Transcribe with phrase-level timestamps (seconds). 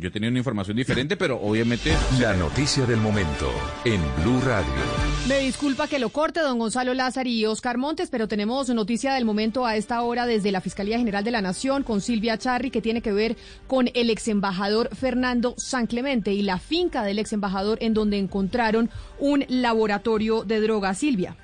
[0.00, 1.92] yo tenía una información diferente, pero obviamente...
[2.18, 3.50] La noticia del momento
[3.84, 4.72] en Blue Radio.
[5.28, 9.24] Me disculpa que lo corte, don Gonzalo Lázaro y Oscar Montes, pero tenemos noticia del
[9.24, 12.80] momento a esta hora desde la Fiscalía General de la Nación con Silvia Charri, que
[12.80, 13.36] tiene que ver
[13.66, 18.18] con el ex embajador Fernando San Clemente y la finca del ex embajador en donde
[18.18, 20.94] encontraron un laboratorio de droga.
[20.94, 21.36] Silvia.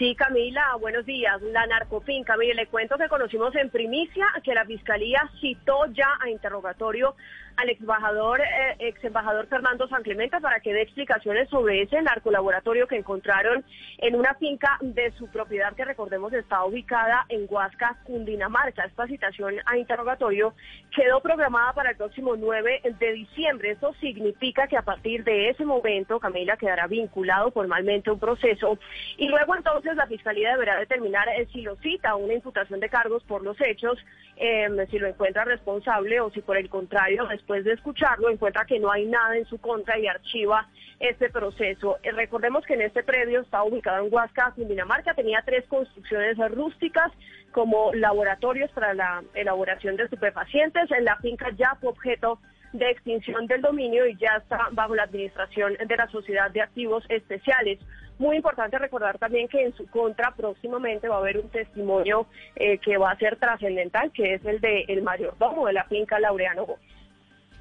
[0.00, 1.42] Sí, Camila, buenos días.
[1.42, 6.30] La narcofinca, mire, le cuento que conocimos en primicia que la Fiscalía citó ya a
[6.30, 7.16] interrogatorio
[7.60, 12.00] al ex embajador, eh, ex embajador Fernando San Clemente para que dé explicaciones sobre ese
[12.00, 13.64] narcolaboratorio que encontraron
[13.98, 18.84] en una finca de su propiedad que recordemos está ubicada en Huasca, Cundinamarca.
[18.84, 20.54] Esta citación a interrogatorio
[20.94, 23.72] quedó programada para el próximo 9 de diciembre.
[23.72, 28.78] Esto significa que a partir de ese momento Camila quedará vinculado formalmente a un proceso
[29.18, 33.22] y luego entonces la Fiscalía deberá determinar eh, si lo cita una imputación de cargos
[33.24, 33.98] por los hechos,
[34.36, 38.64] eh, si lo encuentra responsable o si por el contrario después después de escucharlo encuentra
[38.64, 40.68] que no hay nada en su contra y archiva
[41.00, 41.98] este proceso.
[42.04, 47.10] Eh, recordemos que en este predio está ubicado en Huasca, Cundinamarca, tenía tres construcciones rústicas
[47.50, 50.92] como laboratorios para la elaboración de estupefacientes.
[50.92, 52.38] En la finca ya fue objeto
[52.72, 57.04] de extinción del dominio y ya está bajo la administración de la Sociedad de Activos
[57.08, 57.80] Especiales.
[58.20, 62.78] Muy importante recordar también que en su contra próximamente va a haber un testimonio eh,
[62.78, 66.76] que va a ser trascendental, que es el del el mayordomo de la finca Laureano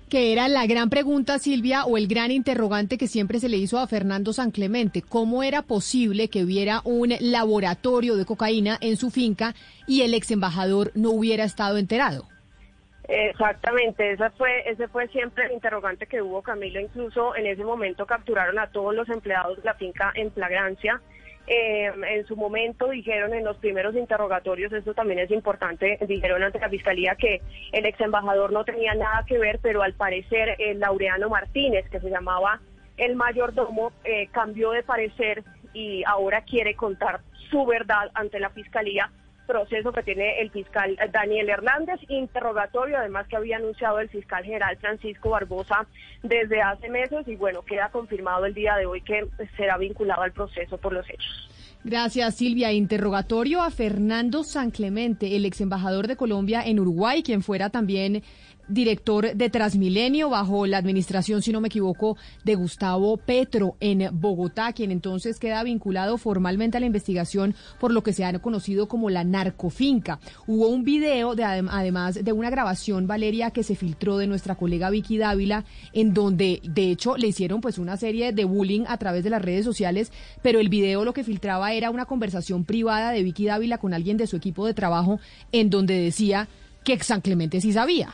[0.10, 3.80] que era la gran pregunta, Silvia, o el gran interrogante que siempre se le hizo
[3.80, 5.02] a Fernando San Clemente.
[5.02, 9.54] ¿Cómo era posible que hubiera un laboratorio de cocaína en su finca
[9.88, 12.28] y el ex embajador no hubiera estado enterado?
[13.08, 16.80] Exactamente, ese fue, ese fue siempre el interrogante que hubo, Camilo.
[16.80, 21.02] Incluso en ese momento capturaron a todos los empleados de la finca en flagrancia
[21.48, 26.60] eh, en su momento dijeron en los primeros interrogatorios, esto también es importante, dijeron ante
[26.60, 30.80] la fiscalía que el ex embajador no tenía nada que ver, pero al parecer el
[30.80, 32.62] Laureano Martínez, que se llamaba
[32.98, 39.12] el mayordomo, eh, cambió de parecer y ahora quiere contar su verdad ante la fiscalía
[39.50, 44.78] proceso que tiene el fiscal Daniel Hernández, interrogatorio además que había anunciado el fiscal general
[44.78, 45.88] Francisco Barbosa
[46.22, 49.28] desde hace meses y bueno, queda confirmado el día de hoy que
[49.58, 51.50] será vinculado al proceso por los hechos.
[51.84, 52.74] Gracias, Silvia.
[52.74, 58.22] Interrogatorio a Fernando San Clemente, el ex embajador de Colombia en Uruguay, quien fuera también
[58.70, 64.74] director de Transmilenio bajo la administración, si no me equivoco, de Gustavo Petro en Bogotá,
[64.74, 69.10] quien entonces queda vinculado formalmente a la investigación por lo que se ha conocido como
[69.10, 70.20] la narcofinca.
[70.46, 74.92] Hubo un video, de, además de una grabación, Valeria, que se filtró de nuestra colega
[74.92, 79.24] Vicky Dávila, en donde de hecho le hicieron pues una serie de bullying a través
[79.24, 80.12] de las redes sociales,
[80.44, 84.18] pero el video lo que filtraba era una conversación privada de Vicky Dávila con alguien
[84.18, 85.20] de su equipo de trabajo
[85.52, 86.48] en donde decía
[86.84, 88.14] que San Clemente sí sabía.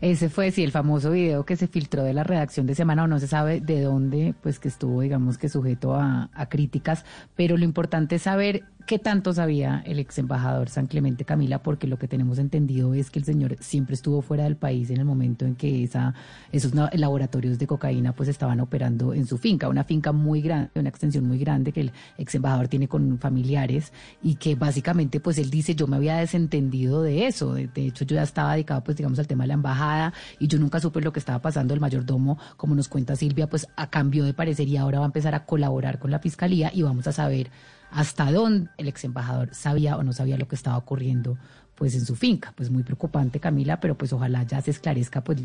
[0.00, 3.06] Ese fue, sí, el famoso video que se filtró de la redacción de Semana, o
[3.08, 7.04] no se sabe de dónde, pues que estuvo, digamos, que sujeto a, a críticas,
[7.34, 11.62] pero lo importante es saber ¿Qué tanto sabía el ex embajador San Clemente Camila?
[11.62, 14.96] Porque lo que tenemos entendido es que el señor siempre estuvo fuera del país en
[14.96, 16.14] el momento en que esa,
[16.52, 20.88] esos laboratorios de cocaína pues estaban operando en su finca, una finca muy grande, una
[20.88, 25.50] extensión muy grande que el ex embajador tiene con familiares y que básicamente pues él
[25.50, 29.18] dice yo me había desentendido de eso, de, hecho yo ya estaba dedicado pues digamos
[29.18, 32.38] al tema de la embajada y yo nunca supe lo que estaba pasando el mayordomo,
[32.56, 35.44] como nos cuenta Silvia, pues a cambio de parecer y ahora va a empezar a
[35.44, 37.50] colaborar con la fiscalía y vamos a saber
[37.90, 41.38] hasta dónde el ex embajador sabía o no sabía lo que estaba ocurriendo
[41.74, 42.52] pues en su finca.
[42.56, 45.40] Pues muy preocupante, Camila, pero pues ojalá ya se esclarezca pues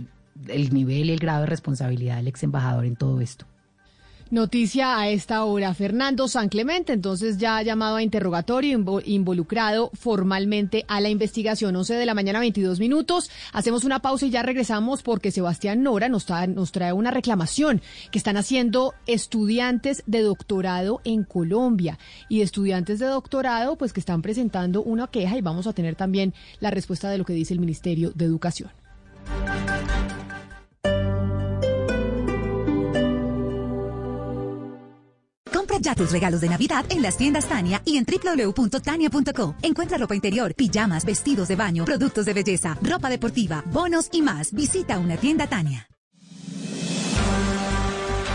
[0.48, 3.46] el nivel y el grado de responsabilidad del ex embajador en todo esto.
[4.34, 5.76] Noticia a esta hora.
[5.76, 11.76] Fernando San Clemente, entonces ya ha llamado a interrogatorio, involucrado formalmente a la investigación.
[11.76, 13.30] 11 de la mañana, 22 minutos.
[13.52, 18.18] Hacemos una pausa y ya regresamos porque Sebastián Nora nos, nos trae una reclamación que
[18.18, 22.00] están haciendo estudiantes de doctorado en Colombia.
[22.28, 26.34] Y estudiantes de doctorado, pues que están presentando una queja y vamos a tener también
[26.60, 28.72] la respuesta de lo que dice el Ministerio de Educación.
[35.84, 39.56] Ya tus regalos de Navidad en las tiendas Tania y en www.tania.co.
[39.62, 44.52] Encuentra ropa interior, pijamas, vestidos de baño, productos de belleza, ropa deportiva, bonos y más.
[44.52, 45.88] Visita una tienda Tania.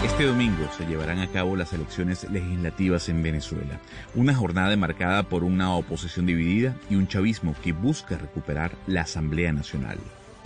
[0.05, 3.81] Este domingo se llevarán a cabo las elecciones legislativas en Venezuela,
[4.15, 9.53] una jornada marcada por una oposición dividida y un chavismo que busca recuperar la Asamblea
[9.53, 9.99] Nacional.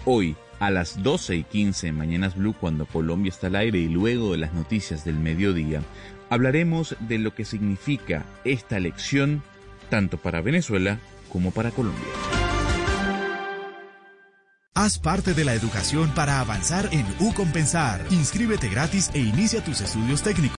[0.06, 3.88] Hoy, a las 12 y 15 en Mañanas Blue, cuando Colombia está al aire y
[3.88, 5.82] luego de las noticias del mediodía,
[6.32, 9.42] hablaremos de lo que significa esta elección
[9.90, 10.98] tanto para Venezuela
[11.28, 12.02] como para Colombia.
[14.74, 18.00] Haz parte de la educación para avanzar en U Compensar.
[18.10, 20.50] Inscríbete gratis e inicia tus estudios técnicos.